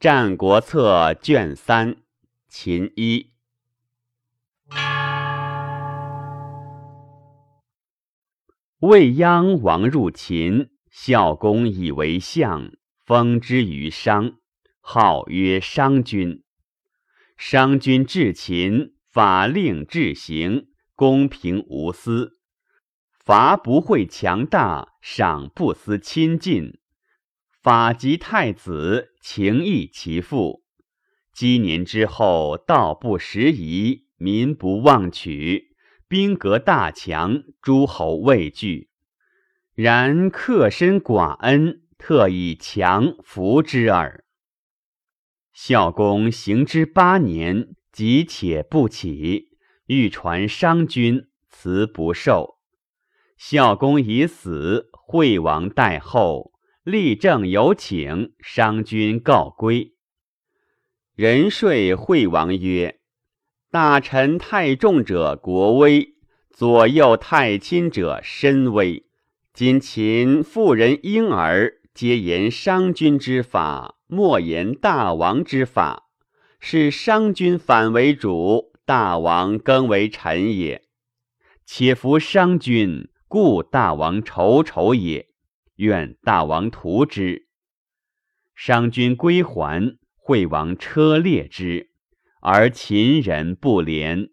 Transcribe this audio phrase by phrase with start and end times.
[0.00, 1.96] 战国策》卷三，
[2.46, 3.32] 秦一。
[8.78, 12.70] 未央王入秦，孝公以为相，
[13.04, 14.34] 封之于商，
[14.78, 16.44] 号曰商君。
[17.36, 22.38] 商君治秦，法令治行，公平无私，
[23.10, 26.78] 伐不会强大，赏不思亲近。
[27.60, 30.64] 法及太子，情义其父。
[31.34, 35.76] 积年之后，道不拾遗，民不忘取，
[36.08, 38.88] 兵革大强，诸侯畏惧。
[39.74, 44.24] 然克身寡恩，特以强服之耳。
[45.52, 52.56] 孝公行之八年，即且不起，欲传商君，辞不受。
[53.36, 56.52] 孝公已死，惠王代后。
[56.88, 59.92] 立正有请，商君告归。
[61.14, 63.00] 仁说惠王曰
[63.70, 66.14] ：“大臣太重者国威，
[66.50, 69.04] 左右太亲者身威。
[69.52, 76.04] 今秦妇人婴儿，皆言商君之法，莫言大王之法。
[76.58, 80.84] 是商君反为主，大王更为臣也。
[81.66, 85.27] 且服商君，故大王仇仇也。”
[85.78, 87.46] 愿大王图之。
[88.56, 91.90] 商君归还，惠王车裂之，
[92.40, 94.30] 而秦人不怜。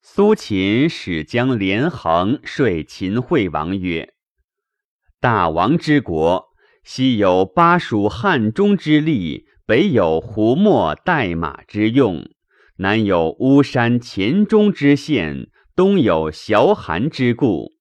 [0.00, 4.14] 苏秦使将连横说秦惠王曰
[5.20, 6.48] ：“大王之国，
[6.82, 12.24] 西有巴蜀汉中之利，北有胡墨代马之用。”
[12.78, 17.72] 南有巫山黔中之县，东有崤函之固，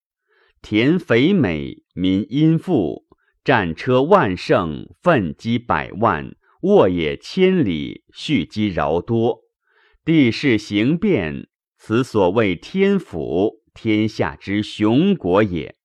[0.62, 3.06] 田肥美，民殷富，
[3.44, 9.40] 战车万乘，奋击百万，沃野千里，蓄积饶多，
[10.06, 15.76] 地势形变，此所谓天府，天下之雄国也。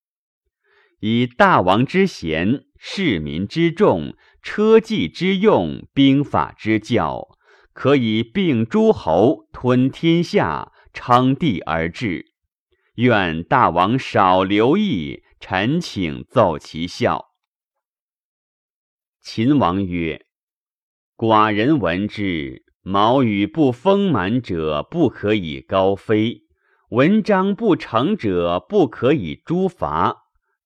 [1.00, 7.37] 以大王之贤，士民之众，车骑之用，兵法之教。
[7.78, 12.26] 可以并诸侯，吞天下，称帝而治。
[12.96, 17.26] 愿大王少留意，臣请奏其效。
[19.20, 20.26] 秦王曰
[21.16, 26.48] ：“寡人闻之，毛羽不丰满者，不可以高飞；
[26.90, 30.24] 文章不成者，不可以诛伐；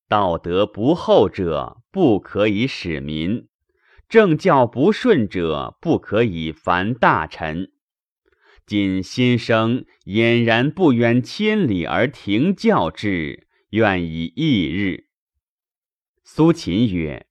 [0.08, 3.48] 道德不厚者，不可以使民。”
[4.12, 7.72] 政教不顺者，不可以烦大臣。
[8.66, 15.04] 今先生俨然不远千里而停教之，愿以翌日。
[16.24, 17.24] 苏秦曰：“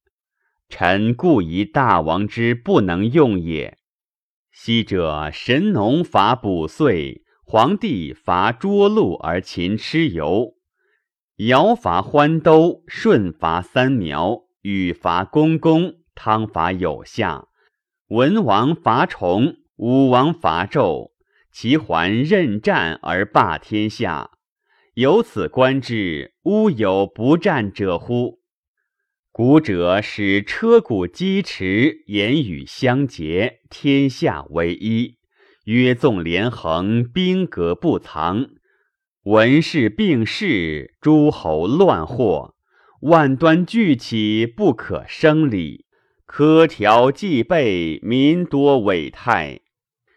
[0.69, 3.77] 臣故疑大王之不能用也。
[4.51, 10.55] 昔者神农伐卜岁，黄帝伐涿鹿而秦蚩尤，
[11.35, 17.47] 尧伐欢兜，舜伐三苗，禹伐公公。”汤伐有夏，
[18.07, 21.11] 文王伐崇，武王伐纣，
[21.51, 24.31] 其桓任战而霸天下。
[24.95, 28.41] 由此观之，乌有不战者乎？
[29.31, 35.17] 古者使车鼓击驰，言语相结，天下为一。
[35.63, 38.49] 约纵连横，兵革不藏，
[39.23, 42.55] 文士并世，诸侯乱祸，
[43.01, 45.85] 万端俱起，不可生理。
[46.33, 49.63] 苛条既备，民多委泰；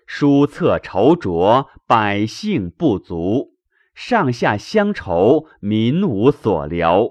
[0.07, 3.57] 书册筹酌，百姓不足。
[3.97, 7.11] 上下相愁，民无所聊。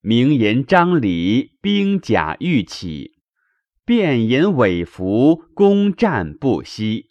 [0.00, 3.12] 明言张礼，兵甲欲起；
[3.84, 7.10] 辩言伪服，攻战不息。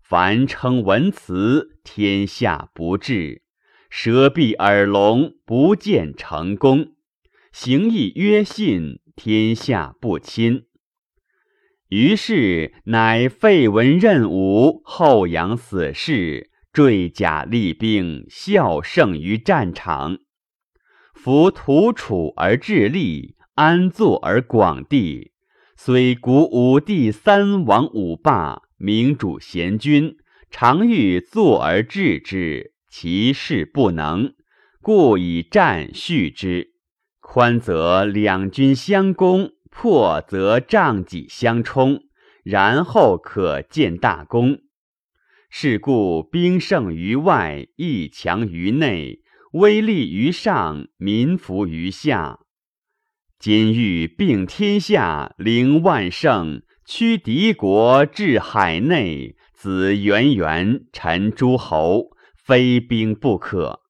[0.00, 3.42] 凡称文辞，天下不治；
[3.90, 6.92] 舌闭耳聋，不见成功。
[7.50, 10.66] 行义约信，天下不亲。
[11.88, 20.18] 于是，乃废文任武，后扬死士，坠甲立兵，效胜于战场。
[21.14, 25.32] 夫图楚而治利，安坐而广地。
[25.76, 30.16] 虽古武帝三王五霸，明主贤君，
[30.50, 34.34] 常欲坐而治之，其事不能，
[34.82, 36.72] 故以战续之。
[37.20, 39.52] 宽则两军相攻。
[39.80, 42.00] 破则仗戟相冲，
[42.42, 44.58] 然后可见大功。
[45.50, 49.20] 是故兵胜于外，义强于内，
[49.52, 52.40] 威力于上，民服于下。
[53.38, 63.82] 今欲并天下，凌万乘，驱敌国至海内，子元元，臣诸侯，非兵不可。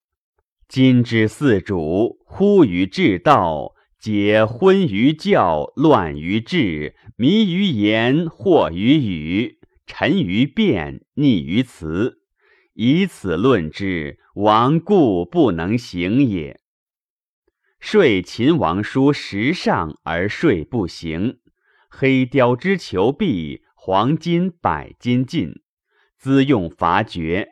[0.67, 12.21] 今之四主，忽于治道，皆昏于教，乱于治，迷于言，惑于语，沉于辩，逆于辞。
[12.75, 16.61] 以此论之，王故不能行也。
[17.81, 21.39] 说秦王书时上而说不行，
[21.89, 25.55] 黑雕之求璧，黄金百金尽，
[26.17, 27.49] 资用伐绝，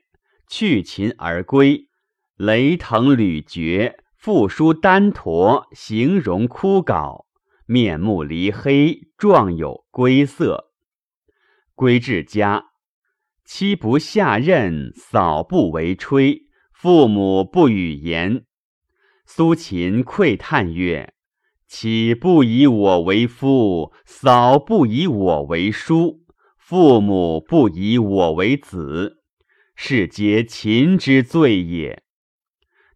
[0.48, 1.90] 去秦而归，
[2.38, 3.98] 雷腾履绝，
[4.28, 7.24] 复书丹驼，形容枯槁，
[7.66, 10.74] 面目离黑，状有归色。
[11.74, 12.66] 归至家。
[13.46, 16.42] 妻不下任，嫂不为炊，
[16.74, 18.44] 父母不与言。
[19.26, 21.14] 苏秦喟叹曰
[21.66, 23.94] ：“岂不以我为夫？
[24.04, 26.26] 嫂不以我为叔，
[26.58, 29.24] 父母不以我为子，
[29.74, 32.04] 是皆秦之罪也。”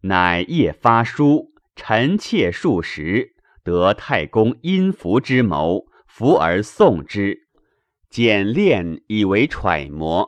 [0.03, 7.47] 乃夜发书，臣妾数十，得太公阴符之谋，服而送之，
[8.09, 10.27] 简练以为揣摩。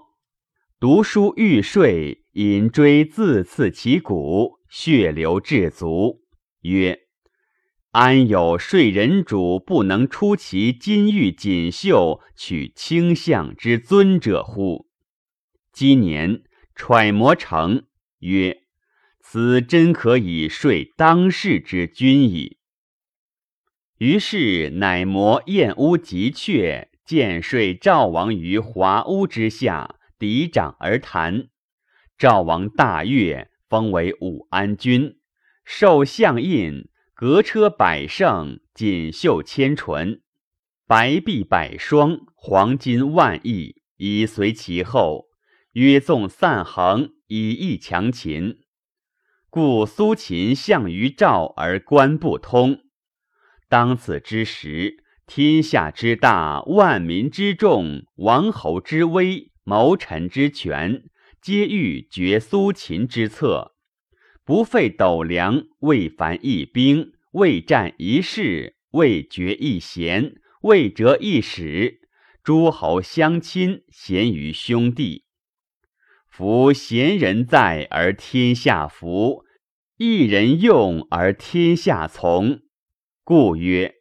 [0.79, 6.21] 读书欲睡，引锥自刺其骨，血流至足。
[6.61, 6.99] 曰：
[7.91, 14.87] 安有睡人主不能出其金玉锦绣，取卿相之尊者乎？
[15.71, 16.43] 今年
[16.75, 17.85] 揣摩成，
[18.19, 18.62] 曰：
[19.33, 22.59] 此真可以说当世之君矣。
[23.97, 29.95] 于是乃磨燕屋极阙，见睡赵王于华屋之下。
[30.19, 31.47] 嫡长而谈，
[32.15, 35.15] 赵王大悦，封为武安君，
[35.65, 40.21] 受相印，革车百乘，锦绣千纯，
[40.85, 45.25] 白璧百双，黄金万亿，以随其后。
[45.71, 48.59] 约纵散横，以义强秦。
[49.55, 52.79] 故苏秦相于赵而官不通。
[53.69, 59.51] 当此之时，天下之大，万民之众，王侯之威。
[59.63, 61.03] 谋臣之权，
[61.39, 63.75] 皆欲绝苏秦之策，
[64.43, 70.33] 不费斗粮，未凡一兵，未战一事，未决一贤，
[70.63, 72.01] 未折一使。
[72.43, 75.25] 诸侯相亲，贤于兄弟。
[76.35, 79.43] 夫贤人在而天下服，
[79.99, 82.61] 一人用而天下从。
[83.23, 83.97] 故曰：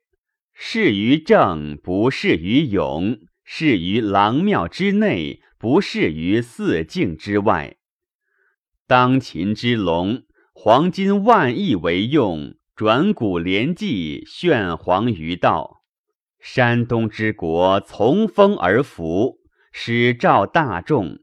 [0.55, 5.43] 事于政，不事于勇；事于郎庙之内。
[5.58, 7.76] 不适于四境之外。
[8.87, 10.23] 当秦之龙，
[10.55, 15.82] 黄金万亿为用，转古连纪，炫黄于道。
[16.40, 19.37] 山东之国，从风而服，
[19.70, 21.22] 使召大众。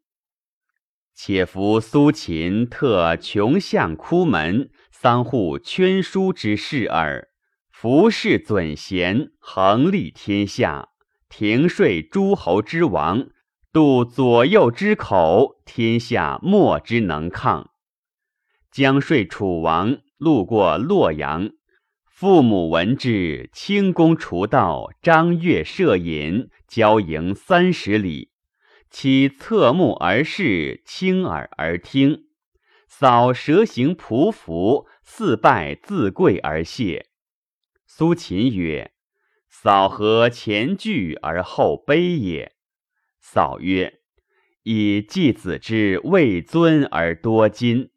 [1.21, 7.27] 且夫苏秦特穷巷枯门，桑户圈书之事耳。
[7.69, 10.87] 服侍尊贤，横立天下，
[11.27, 13.27] 停税诸侯之王。
[13.73, 17.71] 度左右之口，天下莫之能抗。
[18.71, 21.49] 将说楚王路过洛阳，
[22.05, 28.29] 父母闻之，清宫除道，张乐设饮，交迎三十里。
[28.89, 32.25] 其侧目而视，倾耳而听。
[32.87, 37.07] 扫蛇行匍匐，四拜自跪而谢。
[37.85, 38.91] 苏秦曰
[39.47, 42.53] ：“扫何前倨而后卑也？”
[43.21, 43.99] 嫂曰
[44.63, 47.91] ：“以季子之位尊而多金。”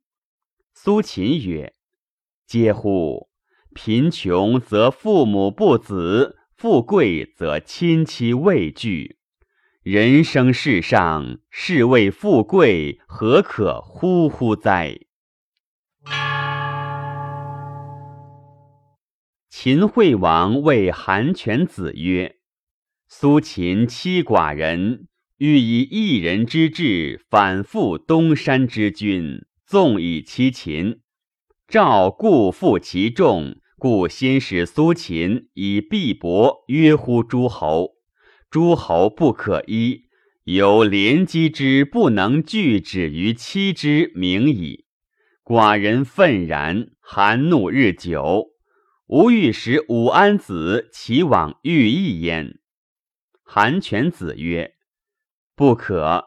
[0.74, 1.74] 苏秦曰
[2.46, 3.30] ：“嗟乎！
[3.74, 9.18] 贫穷则父母不子，富贵则亲戚畏惧。
[9.82, 14.96] 人生世上，是为富贵，何可乎乎哉？”
[19.50, 22.36] 秦惠王谓韩全子曰
[23.10, 25.08] ：“苏秦欺寡人。”
[25.38, 31.00] 欲以一人之志反复东山之君，纵以欺秦。
[31.66, 38.01] 赵故负其众，故先使苏秦以鄙薄约乎诸侯。
[38.52, 40.10] 诸侯不可依，
[40.44, 44.84] 有连击之不能拒止于妻之名矣。
[45.42, 48.48] 寡人愤然，含怒日久。
[49.06, 52.58] 吾欲使武安子其往欲意焉。
[53.42, 54.74] 韩全子曰。
[55.56, 56.26] 不可。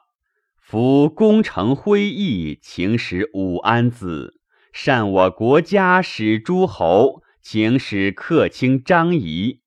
[0.57, 4.41] 夫功成辉毅，请使武安子，
[4.73, 9.61] 善我国家，使诸侯，请使客卿张仪。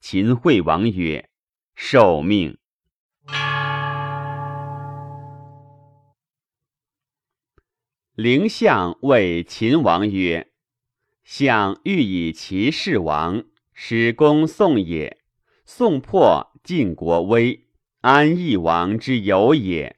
[0.00, 1.30] 秦惠王曰
[1.74, 2.56] ：“受命。”
[8.14, 10.52] 灵相谓秦王曰
[11.24, 15.18] ：“相欲以其事王，使公宋也。
[15.64, 17.66] 宋破，晋国危，
[18.00, 19.96] 安邑王之有也。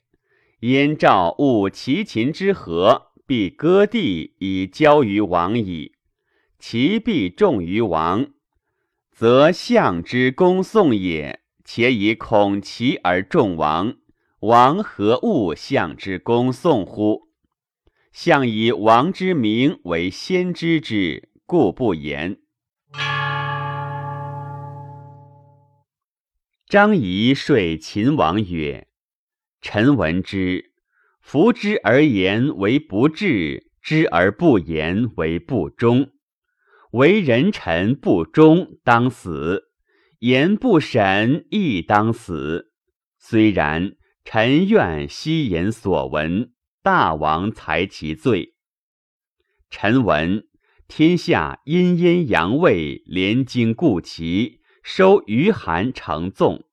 [0.60, 5.96] 燕赵务齐秦之和。”必割地以交于王矣。
[6.60, 8.28] 其必重于王，
[9.10, 11.40] 则相之公宋也。
[11.68, 13.96] 且以恐齐而众王，
[14.38, 17.22] 王何物相之公送乎？
[18.12, 22.38] 相以王之名为先知之，故不言。
[26.68, 28.86] 张仪说秦王曰
[29.60, 30.70] ：“臣闻之。”
[31.20, 36.12] 夫之而言为不智，知而不言为不忠。
[36.92, 39.65] 为人臣不忠，当死；
[40.20, 42.72] 言不审，亦当死。
[43.18, 48.54] 虽然，臣愿悉言所闻，大王裁其罪。
[49.68, 50.46] 臣闻
[50.88, 56.64] 天下阴阴阳位，连经固齐，收余韩成纵，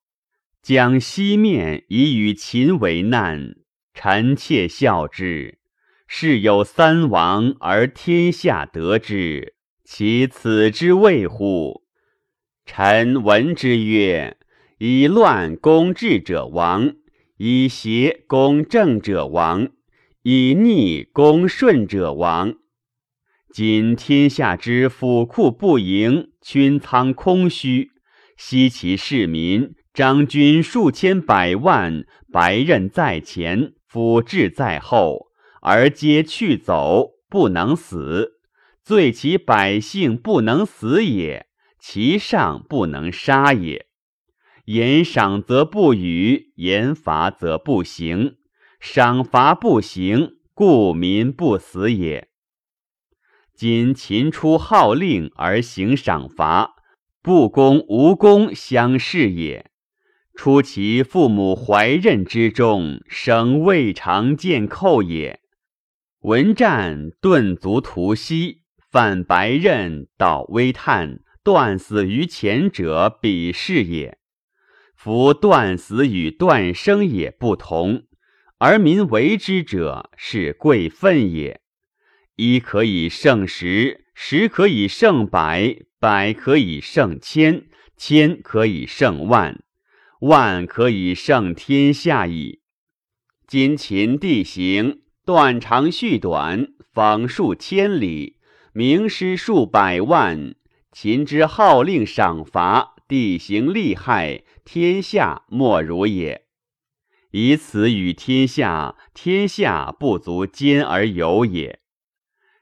[0.61, 3.55] 将西面以与秦为难。
[3.93, 5.59] 臣妾笑之。
[6.05, 11.82] 是有三王而天下得之，其此之谓乎？
[12.65, 14.37] 臣闻之曰：
[14.77, 16.95] 以乱攻治者亡，
[17.37, 19.69] 以邪攻正者亡，
[20.23, 22.55] 以逆攻顺者亡。
[23.51, 27.91] 今天下之府库不盈，军仓空虚，
[28.37, 33.73] 悉其市民，张军数千百万，白刃在前。
[33.85, 35.27] 辅志在后，
[35.61, 38.39] 而皆去走，不能死，
[38.83, 41.45] 罪其百姓不能死也，
[41.85, 43.87] 其上不能杀也。
[44.67, 48.37] 言赏则不与，言罚则不行，
[48.79, 52.29] 赏罚不行，故民不死也。
[53.53, 56.75] 今秦出号令而行赏罚，
[57.21, 59.69] 不公无功相视也。
[60.33, 65.41] 出其父母怀刃之中，生未尝见寇也。
[66.21, 74.17] 闻战顿足屠息，犯白刃，倒微叹，断死于前者，彼是也。
[74.95, 78.03] 夫断死与断生也不同，
[78.59, 81.59] 而民为之者，是贵分也。
[82.37, 87.65] 一可以胜十，十可以胜百，百可以胜千，
[87.97, 89.61] 千可以胜万。
[90.21, 92.61] 万可以胜天下矣。
[93.45, 98.37] 今秦地形断长续短，方数千里，
[98.71, 100.55] 名师数百万。
[100.93, 106.45] 秦之号令赏罚，地形利害，天下莫如也。
[107.31, 111.79] 以此与天下，天下不足兼而有也。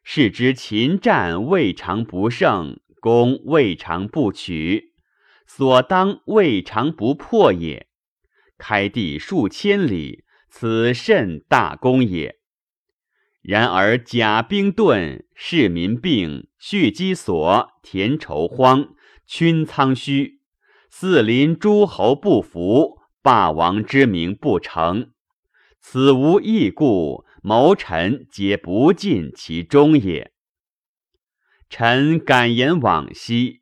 [0.02, 4.94] 是之秦战未尝不胜，攻未尝不取。
[5.46, 7.88] 所当未尝不破也。
[8.58, 12.38] 开地数千里，此甚大功也。
[13.42, 18.90] 然而甲兵顿，士民病，蓄积所，田畴荒，
[19.26, 20.42] 群仓虚，
[20.92, 25.12] 四邻诸侯不服，霸王之名不成。
[25.80, 30.32] 此无异故，谋臣皆不尽其忠也。
[31.68, 33.62] 臣敢言往昔。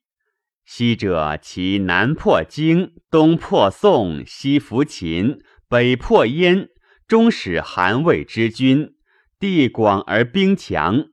[0.65, 6.67] 昔者，其南破荆，东破宋，西服秦，北破燕，
[7.07, 8.93] 终使韩魏之君，
[9.39, 11.05] 地广而兵强，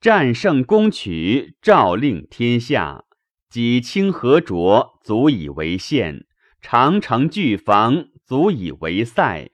[0.00, 3.06] 战胜攻取，诏令天下，
[3.50, 6.24] 己清河浊，足以为县；
[6.60, 9.50] 长城巨防，足以为塞。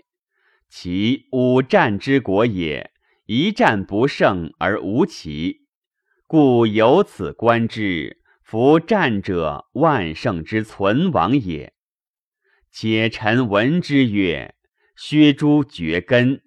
[0.69, 2.91] 其五战之国也，
[3.25, 5.63] 一战不胜而无奇，
[6.27, 8.19] 故由此观之。
[8.43, 11.73] 夫战者，万圣之存亡也。
[12.71, 14.55] 且臣闻之曰：
[14.95, 16.43] 削诸绝根，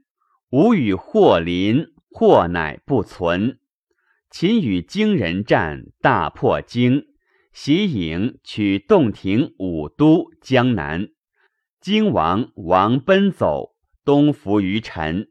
[0.51, 3.59] 吾与祸临，祸乃不存。
[4.29, 7.05] 秦与荆人战，大破荆，
[7.53, 11.07] 袭郢，取洞庭、武都、江南。
[11.79, 15.29] 荆王王奔走，东服于陈。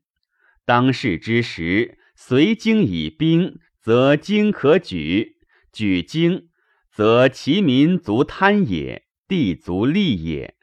[0.64, 5.36] 当世之时，随荆以兵，则荆可举；
[5.70, 6.48] 举荆。
[6.90, 10.56] 则其民足贪也，地足利也。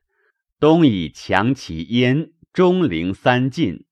[0.59, 3.85] 东以强其燕，中陵三晋，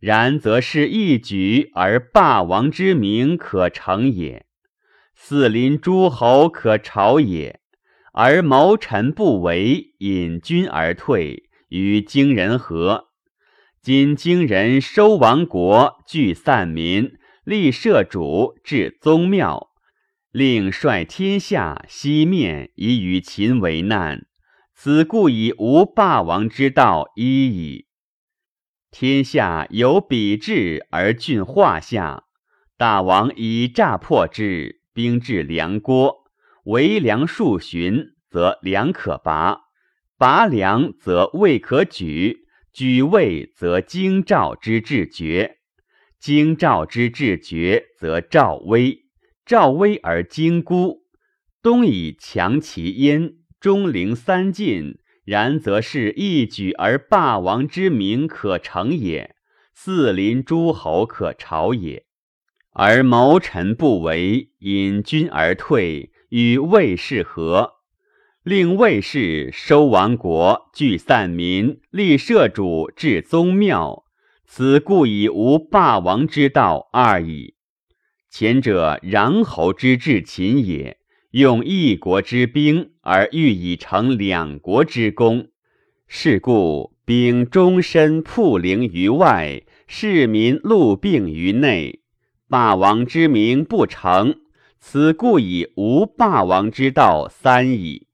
[0.00, 4.46] 然则是一举而霸王之名可成也，
[5.14, 7.60] 四邻诸侯可朝也。
[8.12, 13.10] 而谋臣不为，引军而退，与荆人和。
[13.80, 17.12] 今荆人收亡国，聚散民，
[17.44, 19.68] 立社主，置宗庙，
[20.32, 24.26] 令率天下西面，以与秦为难。
[24.74, 27.86] 此故以无霸王之道一矣。
[28.90, 32.24] 天下有比志而郡化下，
[32.76, 36.24] 大王以诈破之，兵至梁郭。
[36.64, 39.60] 为梁数旬，则梁可拔；
[40.18, 45.52] 拔梁则魏可举；举魏则京兆之志绝；
[46.18, 49.04] 京兆之志绝，则赵威；
[49.46, 51.02] 赵威而京孤。
[51.62, 54.98] 东以强其燕，中陵三晋，
[55.30, 59.36] 然则是一举而霸王之名可成也，
[59.72, 62.04] 四邻诸侯可朝也。
[62.72, 66.10] 而谋臣不为，引军而退。
[66.30, 67.74] 与魏氏和，
[68.42, 74.04] 令魏氏收亡国，聚散民，立社主，置宗庙。
[74.44, 77.54] 此故以无霸王之道二矣。
[78.28, 80.98] 前者穰侯之治秦也，
[81.30, 85.48] 用一国之兵而欲以成两国之功。
[86.08, 92.00] 是故兵终身铺陵于外，士民戮病于内，
[92.48, 94.40] 霸王之名不成。
[94.80, 98.08] 此故以无霸王之道三矣。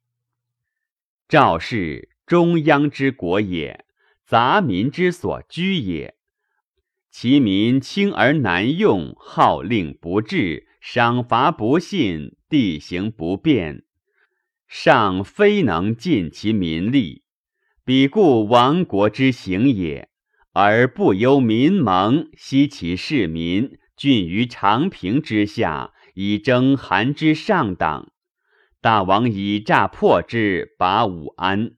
[1.28, 3.84] 赵氏中央之国也，
[4.26, 6.16] 杂民之所居也。
[7.10, 13.84] 其民轻而难用，号令不治，赏罚不信，地形不便，
[14.68, 17.24] 尚非能尽其民力。
[17.84, 20.08] 彼故亡国之行也，
[20.52, 25.92] 而不忧民盟，悉其市民，郡于长平之下。
[26.18, 28.10] 以征韩之上党，
[28.80, 31.72] 大王以诈破之，拔武安。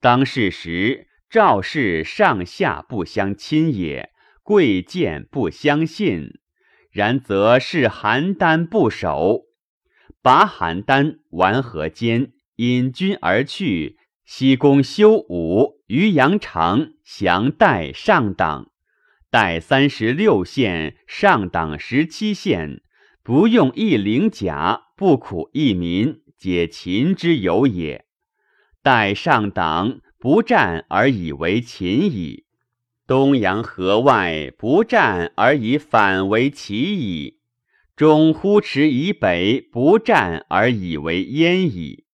[0.00, 4.10] 当世时，赵氏上下不相亲也，
[4.42, 6.40] 贵贱不相信。
[6.90, 9.42] 然则是邯郸不守，
[10.22, 13.98] 拔邯郸，完河间，引军而去。
[14.24, 18.70] 西攻修武，于阳城降代上党，
[19.30, 22.82] 代三十六县，上党十七县。
[23.22, 28.06] 不用一领甲，不苦一民，解秦之有也。
[28.82, 32.44] 待上党不战而以为秦矣，
[33.06, 37.39] 东阳河外不战而以反为齐矣，
[38.00, 42.06] 中呼池以北不战而以为燕矣。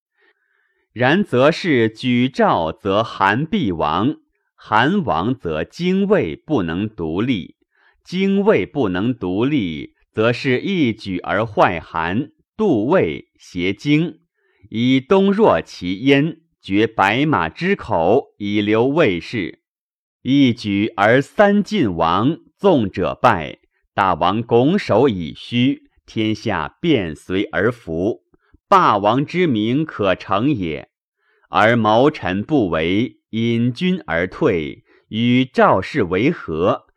[0.92, 4.16] 然则是举赵，则韩必亡；
[4.56, 7.54] 韩亡，则荆魏不能独立；
[8.02, 9.94] 荆魏不能独立。
[10.10, 14.18] 则是一举而坏韩，杜魏，挟荆，
[14.70, 19.60] 以东若其燕，绝白马之口，以留魏氏。
[20.22, 23.60] 一举而三晋亡，纵者败，
[23.96, 28.24] 大王拱手以虚，天下便随而服，
[28.68, 30.90] 霸王之名可成也。
[31.48, 36.88] 而谋臣不为，引军而退，与赵氏为和，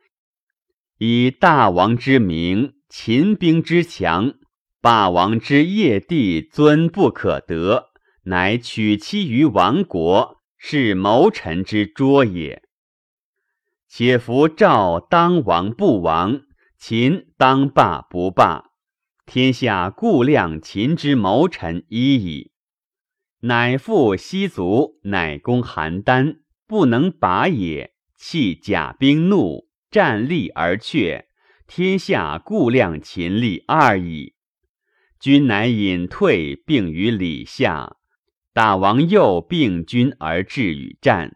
[0.97, 2.73] 以大王之名。
[2.89, 4.33] 秦兵之强，
[4.81, 7.91] 霸王之业地尊不可得，
[8.23, 12.61] 乃取其于亡国，是谋臣之拙也。
[13.87, 16.41] 且夫赵当亡不亡，
[16.79, 18.71] 秦当霸不霸，
[19.25, 22.53] 天下故量秦之谋臣一矣。
[23.41, 31.27] 乃复西族，乃攻邯郸，不能拔也，弃甲兵怒，战立而却。
[31.67, 34.35] 天下故量秦力二矣，
[35.19, 37.97] 君乃隐退，并于礼下。
[38.53, 41.35] 大王又并君而至与战，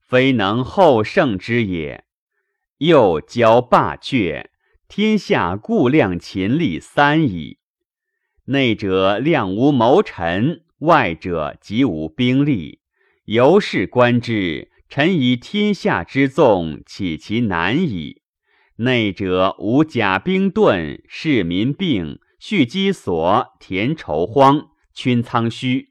[0.00, 2.06] 非能后胜之也。
[2.78, 4.50] 又骄霸却，
[4.88, 7.58] 天下故量秦力三矣。
[8.46, 12.80] 内者量无谋臣，外者极无兵力。
[13.26, 18.22] 由是观之，臣以天下之纵，岂其难矣？
[18.76, 25.88] 内者无甲兵盾，士民病，蓄积所，田畴荒，群仓虚；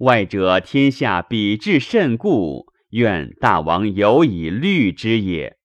[0.00, 5.56] 外者天下比至甚固，愿大王有以虑之也。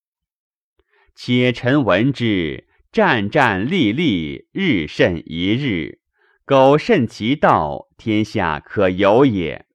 [1.21, 5.99] 且臣闻之，战战栗栗，日甚一日，
[6.45, 9.65] 苟慎其道，天下可有也。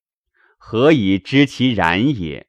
[0.57, 2.47] 何以知其然也？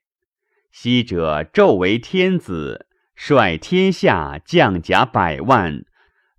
[0.72, 2.86] 昔者纣为天子。
[3.14, 5.84] 率天下将甲百万，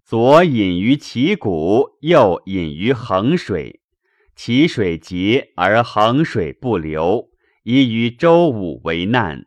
[0.04, 3.82] 左引于其谷，右引于衡水。
[4.36, 7.30] 其水竭而衡水不流，
[7.62, 9.46] 以与周武为难。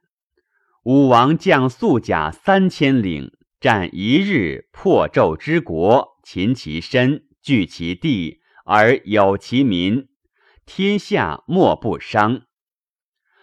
[0.85, 10.09] 武王将素甲三千领，战一日，破纣之国，擒其身，据其地，而有其民，
[10.65, 12.45] 天下莫不伤。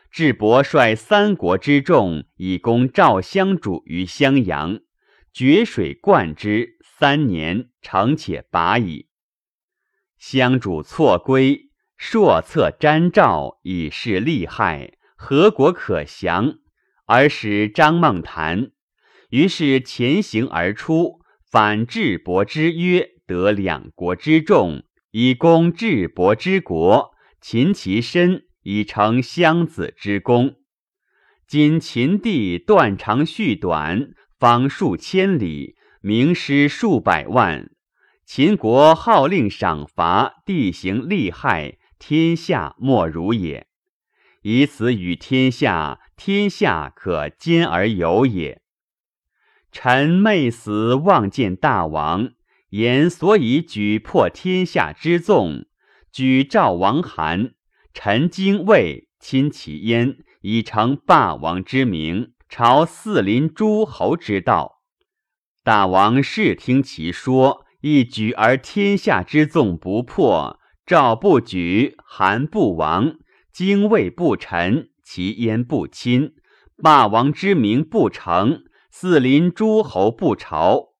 [0.09, 4.79] 智伯率三国之众，以攻赵襄主于襄阳，
[5.31, 9.09] 决水灌之，三年成且拔矣。
[10.17, 16.57] 襄主错归，朔策詹赵以示利害，何国可降？
[17.07, 18.71] 而使张孟谈，
[19.29, 30.55] 于是前行而出，反智伯之约，得两国之众，以攻智伯之国，擒其身，以成襄子之功。
[31.47, 37.71] 今秦地断长续短，方数千里，名师数百万。
[38.25, 43.67] 秦国号令赏罚，地形利害，天下莫如也。
[44.41, 48.61] 以此与天下，天下可兼而有也。
[49.71, 52.31] 臣昧死望见大王，
[52.71, 55.65] 言所以举破天下之纵，
[56.11, 57.53] 举赵王韩，
[57.93, 64.81] 臣精卫亲其焉，以成霸王之名，朝四邻诸侯之道。
[65.63, 67.65] 大王视听其说。
[67.81, 73.19] 一举而天下之纵不破，赵不举，韩不亡，
[73.53, 76.35] 精卫不臣，其焉不侵，
[76.83, 80.95] 霸王之名不成，四邻诸侯不朝。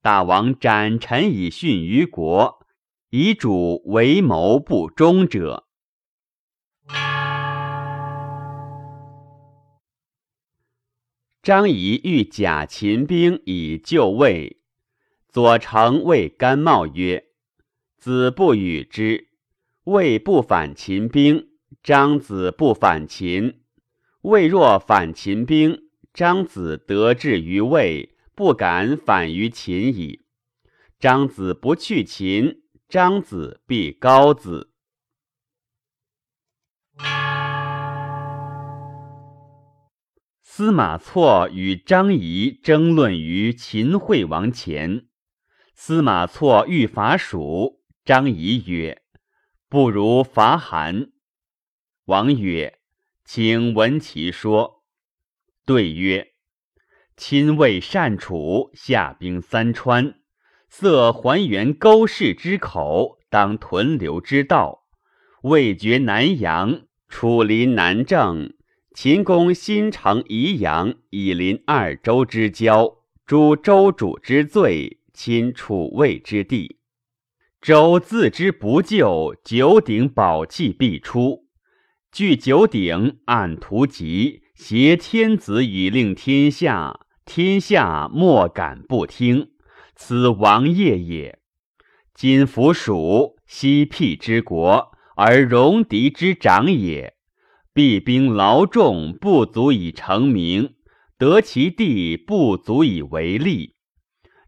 [0.00, 2.66] 大王斩臣以训于国，
[3.10, 5.68] 以主为谋不忠者。
[11.40, 14.60] 张仪欲假秦兵以救魏。
[15.28, 17.26] 左丞谓甘茂曰
[17.96, 19.28] ：“子不与之。
[19.84, 21.51] 魏不反秦兵，
[21.82, 23.60] 张子不反秦。
[24.20, 30.20] 魏若反秦兵，张子得志于魏，不敢反于秦矣。
[31.00, 34.70] 张子不去秦，张子必高子。”
[40.40, 45.06] 司马错与张仪争论于秦惠王前。
[45.74, 49.02] 司马错欲伐蜀，张仪曰
[49.68, 51.10] ：“不如伐韩。”
[52.06, 52.78] 王曰
[53.24, 54.82] ：“请闻其说。”
[55.64, 56.32] 对曰
[57.16, 60.16] ：“亲魏善楚，下兵三川，
[60.68, 64.84] 塞还原沟氏之口，当屯留之道。
[65.42, 68.54] 未绝南阳，楚临南郑，
[68.94, 76.78] 秦攻新城宜阳，以临二州之交，诛州主之罪。”亲楚魏之地，
[77.60, 81.41] 周自知不救，九鼎宝器必出。
[82.12, 89.52] 据九鼎，按图籍，挟天子以令天下，天下莫敢不听。
[89.96, 91.38] 此王业也。
[92.14, 97.14] 今服蜀，西辟之国，而戎狄之长也。
[97.72, 100.74] 必兵劳众，不足以成名；
[101.16, 103.76] 得其地，不足以为利。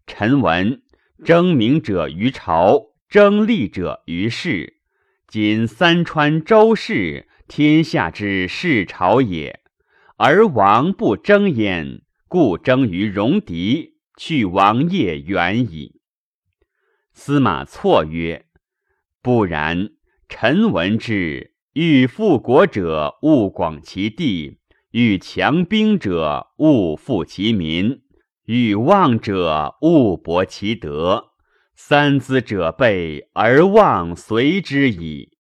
[0.07, 0.83] 臣闻
[1.25, 4.75] 争名者于朝，争利者于世。
[5.27, 9.61] 今三川周氏，天下之世朝也，
[10.17, 16.01] 而王不争焉，故争于戎狄，去王业远矣。
[17.13, 18.47] 司马错曰
[19.23, 19.91] ：“不然。
[20.27, 24.59] 臣闻之，欲富国者，勿广其地；
[24.91, 28.01] 欲强兵者，勿富其民。”
[28.47, 31.33] 欲望者，勿博其德；
[31.77, 35.34] 三资者备，而望随之矣。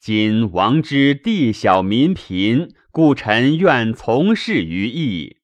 [0.00, 5.38] 今王之地小民贫，故臣愿从事于义。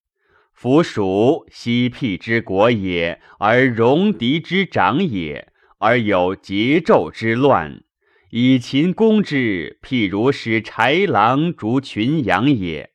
[0.52, 5.48] 夫蜀，西辟之国也，而戎狄之长也，
[5.80, 7.82] 而有桀纣之乱。
[8.30, 12.90] 以秦攻之，譬如使豺狼逐群羊也。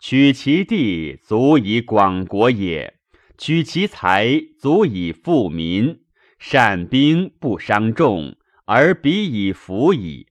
[0.00, 2.94] 取其地，足以广国也。
[3.36, 5.98] 取其财，足以富民；
[6.38, 10.28] 善兵不伤众，而彼以服矣。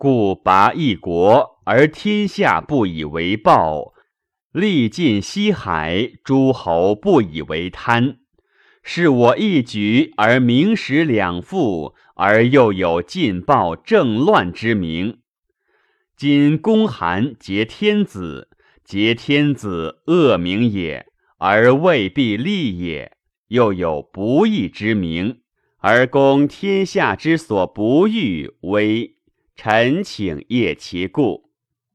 [0.00, 3.92] 故拔一国，而天下不以为报；
[4.50, 8.16] 历尽西海，诸侯不以为贪。
[8.82, 15.18] 是我一举，而名实两副，而又有尽暴政乱之名。
[16.16, 18.48] 今公韩劫天子，
[18.82, 21.08] 劫天子恶名也。
[21.36, 23.10] 而未必利也；
[23.48, 25.42] 又有不义之名，
[25.80, 29.16] 而攻天下之所不欲，威
[29.62, 31.50] 臣请谒其故。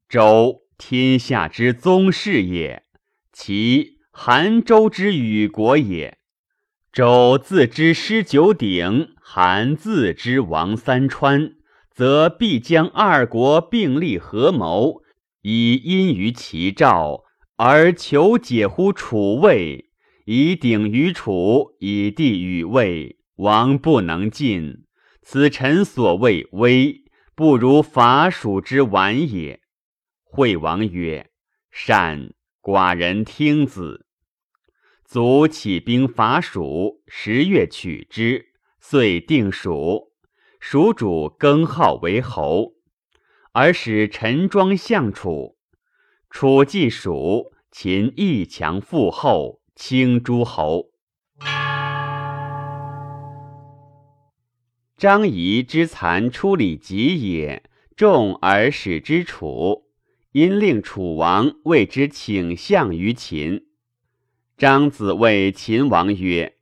[0.07, 2.83] 周天下之宗室也，
[3.33, 6.19] 其韩周之与国也。
[6.93, 11.55] 周自知失九鼎，韩自知亡三川，
[11.89, 15.01] 则必将二国并立合谋，
[15.41, 17.23] 以因于其兆，
[17.55, 19.89] 而求解乎楚魏，
[20.25, 24.83] 以鼎于楚，以地与魏，王不能进。
[25.23, 27.04] 此臣所谓危，
[27.37, 29.59] 不如伐蜀之晚也。
[30.23, 31.31] 惠王曰
[31.69, 34.05] ：“善，寡人听子。”
[35.03, 40.13] 卒起兵伐蜀，十月取之，遂定蜀。
[40.61, 42.75] 蜀主更号为侯，
[43.51, 45.57] 而使陈庄相楚。
[46.29, 50.91] 楚既蜀，秦亦强复后，轻诸侯。
[54.97, 57.63] 张仪之残出礼疾也，
[57.97, 59.83] 众而使之楚，
[60.31, 63.65] 因令楚王为之请相于秦。
[64.57, 66.55] 张子谓秦王曰：“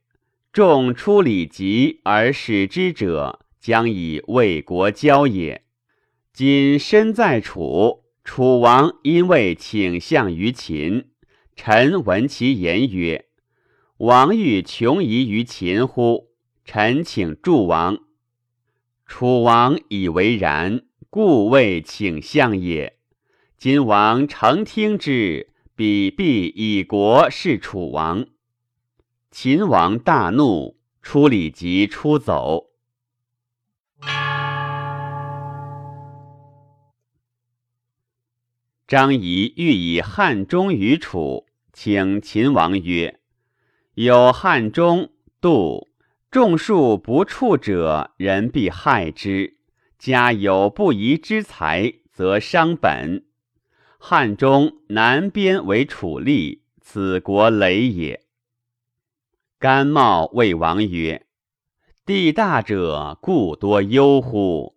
[0.52, 5.62] 众出礼疾而使之者，将以为国交也。
[6.32, 11.04] 今身在楚，楚王因为请相于秦，
[11.54, 13.26] 臣闻其言曰
[13.98, 16.30] ：‘王欲穷夷于秦乎？’
[16.66, 18.03] 臣请助王。
[19.06, 22.98] 楚王以为然，故未请相也。
[23.56, 28.26] 今王诚听之。”彼必以国事楚王，
[29.32, 32.70] 秦王大怒，出礼即出走。
[38.86, 43.18] 张仪欲以汉中于楚，请秦王曰
[43.94, 45.88] ：“有汉中，度
[46.34, 49.54] 种树不处者，人必害之；
[50.00, 53.24] 家有不宜之财，则伤本。”
[54.00, 58.24] 汉中南边为楚立，此国累也。
[59.60, 61.24] 甘茂谓王曰
[62.04, 64.74] ：“地大者，故多忧乎？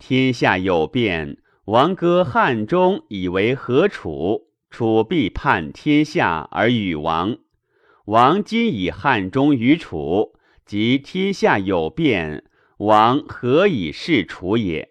[0.00, 4.48] 天下有变，王割汉中以为何楚？
[4.70, 7.38] 楚必叛天下而与王。
[8.06, 10.32] 王今以汉中于楚，
[10.66, 12.44] 即天下有变，
[12.78, 14.90] 王何以事楚也？”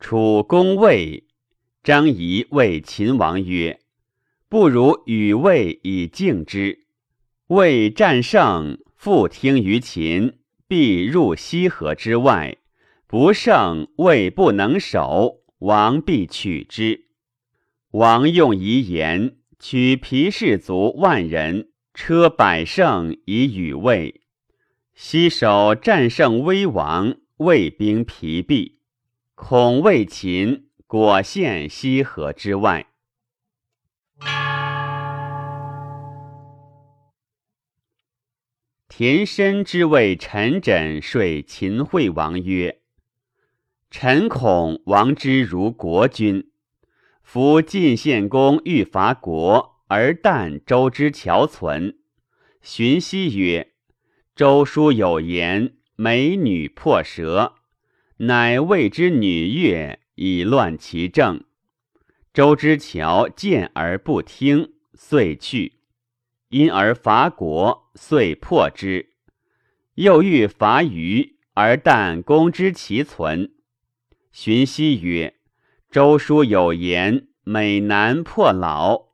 [0.00, 1.28] 楚攻魏，
[1.82, 3.80] 张仪谓秦王曰
[4.48, 6.86] ：“不如与魏以静之。
[7.48, 12.56] 魏战胜，复听于秦，必入西河之外；
[13.06, 17.08] 不胜，魏不能守，王必取之。
[17.90, 24.22] 王用遗言，取皮氏卒万人，车百乘以与魏。
[24.94, 28.80] 西守战胜威王，魏兵疲弊。”
[29.36, 32.86] 恐魏秦果陷西河之外。
[38.88, 42.80] 田申之谓陈轸说秦惠王曰
[43.90, 46.49] ：“臣恐王之如国君。
[47.32, 51.96] 夫晋献公欲伐国，而但周之侨存。
[52.60, 53.70] 荀息曰
[54.34, 57.54] ：‘周书有言，美女破舌。’”
[58.18, 61.44] 乃谓之女乐以乱其政。
[62.34, 65.74] 周之乔见而不听，遂去。
[66.48, 69.10] 因而伐国，遂破之。
[69.94, 73.52] 又欲伐虞，而但攻之其存。
[74.32, 75.36] 荀息曰
[75.90, 79.06] ：“周书有言，美男破老。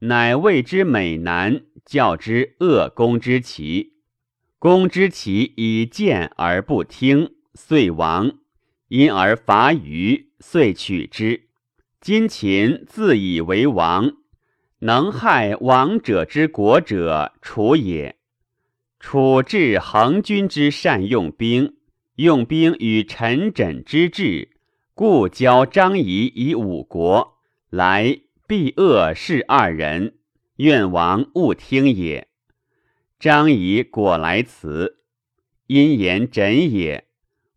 [0.00, 3.92] 乃谓之美男，教之恶攻之奇。
[4.58, 8.32] 攻之奇以见而不听，遂亡。”
[8.88, 11.48] 因而伐虞，遂取之。
[12.00, 14.14] 今秦自以为王，
[14.80, 18.16] 能害王者之国者，楚也。
[18.98, 21.76] 楚治恒君之善用兵，
[22.16, 24.50] 用兵与陈轸之治，
[24.96, 30.18] 故交张仪以五国来，必恶是二人。
[30.58, 32.28] 愿王勿听也。
[33.18, 35.00] 张仪果来辞，
[35.66, 37.08] 因言枕也。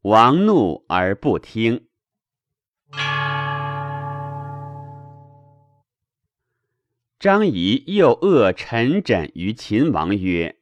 [0.02, 1.86] 王怒而不听。
[7.19, 10.56] 张仪又恶陈轸于秦王曰：“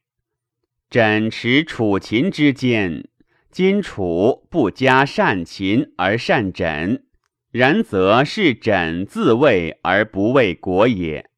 [0.91, 3.07] 轸持楚秦之间，
[3.55, 7.05] 今楚不加善秦而善枕，
[7.51, 11.29] 然则是枕自卫而不为国也。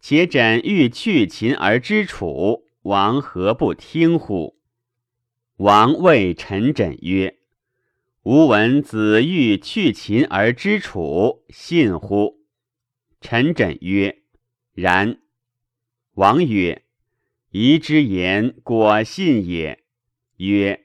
[0.00, 4.56] 且枕欲去秦而知楚，王何不听乎？
[5.56, 7.36] 王谓陈枕曰
[8.24, 12.38] ：“吾闻子欲去秦而知楚，信乎？”
[13.20, 14.22] 陈枕曰
[14.72, 15.18] ：“然。”
[16.16, 16.84] 王曰
[17.52, 19.80] ：“夷之言，果信也。”
[20.38, 20.81] 曰：“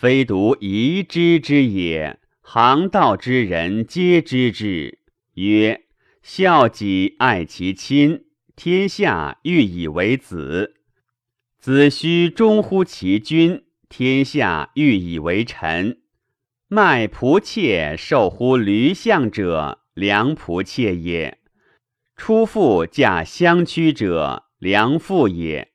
[0.00, 4.98] 非独夷之之也。”行道之人皆知之。
[5.34, 5.82] 曰：
[6.22, 8.24] 孝己爱其亲，
[8.56, 10.72] 天下欲以为子；
[11.58, 15.98] 子须忠乎其君，天下欲以为臣。
[16.66, 21.36] 卖仆妾受乎驴相者，良仆妾也；
[22.16, 25.72] 出妇嫁相屈者，良妇也。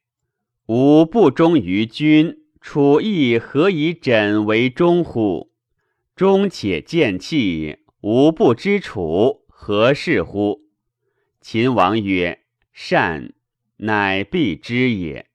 [0.66, 5.52] 吾不忠于君，楚亦何以枕为忠乎？
[6.16, 10.62] 忠且见气，吾不知楚何事乎？
[11.40, 12.40] 秦王曰
[12.74, 13.36] ：“善，
[13.78, 15.28] 乃必之也。”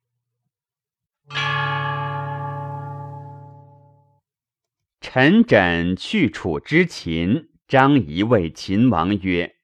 [5.01, 9.55] 陈轸去楚之秦，张仪谓秦王曰：“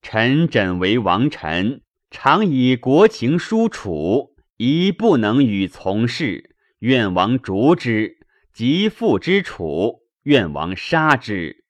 [0.00, 6.53] 陈轸为王臣，常以国情疏楚，宜不能与从事，
[6.84, 8.18] 愿王逐之，
[8.52, 11.64] 即复之楚。”愿王杀之。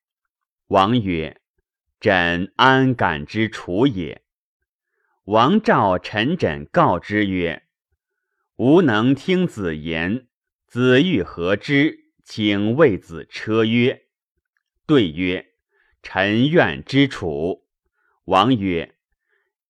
[0.66, 1.40] 王曰
[2.00, 4.22] ：“朕安敢之楚也？”
[5.26, 7.62] 王召陈轸告之曰
[8.58, 10.26] ：“吾能听子言，
[10.66, 12.10] 子欲何之？
[12.24, 14.06] 请为子车曰。”
[14.84, 15.46] 对曰
[16.02, 17.68] ：“臣愿之楚。”
[18.26, 18.96] 王曰：“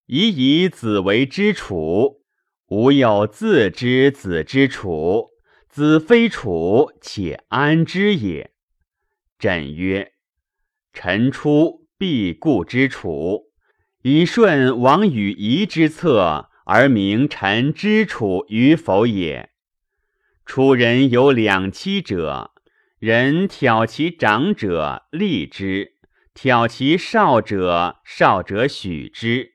[0.09, 2.23] 宜以子为之楚，
[2.69, 5.33] 吾有自知子之楚，
[5.75, 8.53] 子非楚，且安之也？”
[9.41, 10.13] 朕曰
[10.95, 13.47] ：“臣出必固之楚，
[14.03, 19.51] 以顺王与夷之策，而明臣知楚与否也。
[20.47, 22.53] 楚人有两妻者，
[23.01, 25.95] 人挑其长者，立之；
[26.33, 29.55] 挑其少者，少者许之。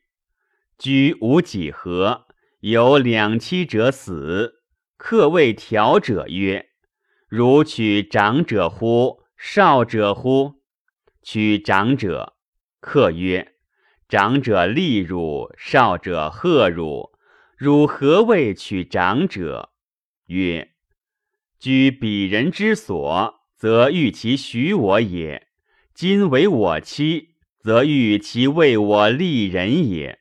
[0.78, 2.28] 居无几何，
[2.60, 4.59] 有两妻者死，
[5.00, 6.72] 客谓调者曰
[7.30, 10.56] ：‘如取长者乎？’”少者乎？
[11.24, 12.34] 取长者。
[12.82, 13.54] 客曰
[14.10, 17.12] ：“长者立汝，少者贺汝。
[17.56, 19.72] 汝何谓取长者？”
[20.28, 20.72] 曰
[21.58, 25.48] ：“居彼人之所，则欲其许我也；
[25.94, 30.20] 今为我妻，则欲其为我立人也。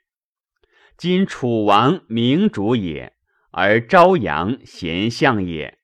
[0.97, 3.15] 今楚王明主也，
[3.59, 5.79] 而朝阳贤相也。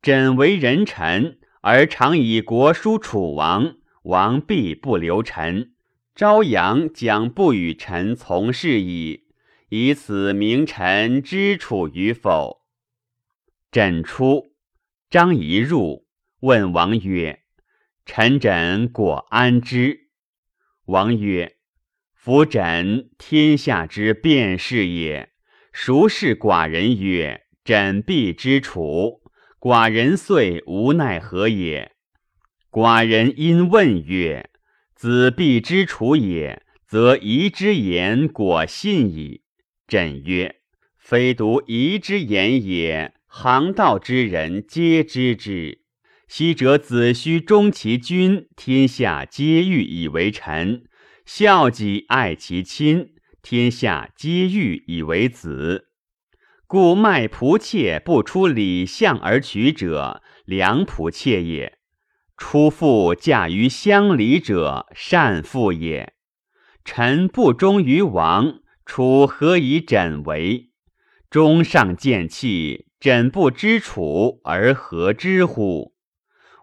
[0.00, 5.72] 枕为人臣。”而常以国书楚王，王必不留臣。
[6.14, 9.24] 朝阳将不与臣从事矣，
[9.70, 12.60] 以此明臣知楚与否。
[13.72, 14.52] 枕出，
[15.10, 16.06] 张仪入，
[16.38, 17.42] 问王曰
[18.06, 20.10] ：“臣枕果安之？”
[20.86, 21.56] 王曰
[22.14, 25.32] ：“夫枕天下之辩士也，
[25.78, 29.20] 孰是寡人曰：‘枕璧之楚’？”
[29.60, 31.92] 寡人遂无奈何也。
[32.70, 34.48] 寡人因问曰
[34.96, 39.42] ：“子必之楚也，则夷之言果信矣。”
[39.86, 40.56] 朕曰
[40.96, 45.82] ：“非独夷之言也，行道之人皆知之。
[46.26, 50.84] 昔者子虚忠其君，天下皆欲以为臣；
[51.26, 53.10] 孝己爱其亲，
[53.48, 55.90] 天下皆欲以为子。”
[56.66, 61.74] 故卖仆妾不出礼相而娶者，良仆妾也；
[62.36, 66.14] 出妇嫁于乡里者，善妇也。
[66.84, 70.72] 臣不忠于王，楚何以枕为？
[71.30, 75.94] 中上见气，枕不知楚而何之乎？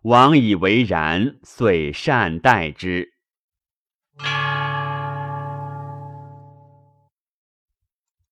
[0.03, 3.13] 王以为然，遂善待之。